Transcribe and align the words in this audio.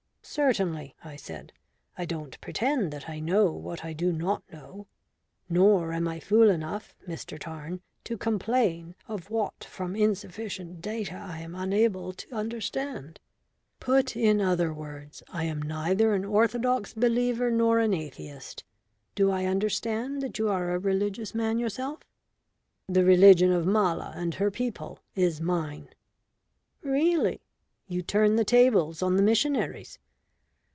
"Certainly," 0.23 0.95
I 1.03 1.17
said, 1.17 1.51
"I 1.97 2.05
don't 2.05 2.39
pretend 2.39 2.93
that 2.93 3.09
I 3.09 3.19
know 3.19 3.51
what 3.51 3.83
I 3.83 3.91
do 3.91 4.13
not 4.13 4.43
know. 4.53 4.87
Nor 5.49 5.91
am 5.91 6.07
I 6.07 6.21
fool 6.21 6.49
enough, 6.49 6.95
Mr 7.05 7.37
Tarn, 7.37 7.81
to 8.05 8.17
complain 8.17 8.95
of 9.09 9.29
what 9.29 9.63
from 9.65 9.93
insufficient 9.93 10.79
data 10.79 11.15
I 11.15 11.39
am 11.39 11.53
unable 11.53 12.13
to 12.13 12.33
understand. 12.33 13.19
Put 13.81 14.15
in 14.15 14.39
other 14.39 14.71
words, 14.71 15.21
I 15.33 15.45
am 15.45 15.61
neither 15.61 16.13
an 16.13 16.23
orthodox 16.23 16.93
believer 16.93 17.51
nor 17.51 17.79
an 17.79 17.93
atheist. 17.93 18.63
Do 19.15 19.31
I 19.31 19.43
understand 19.45 20.21
that 20.21 20.37
you 20.39 20.47
are 20.47 20.73
a 20.73 20.79
religious 20.79 21.35
man 21.35 21.59
yourself?" 21.59 21.99
"The 22.87 23.03
religion 23.03 23.51
of 23.51 23.65
Mala 23.65 24.13
and 24.15 24.35
her 24.35 24.51
people 24.51 24.99
is 25.13 25.41
mine." 25.41 25.89
"Really? 26.83 27.41
You 27.89 28.01
turn 28.01 28.37
the 28.37 28.45
tables 28.45 29.01
on 29.01 29.17
the 29.17 29.23
missionaries. 29.23 29.99